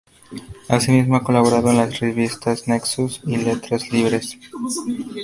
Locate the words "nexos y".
2.67-3.37